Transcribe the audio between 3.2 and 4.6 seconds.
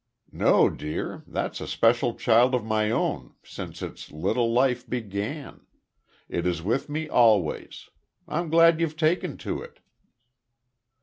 since it's little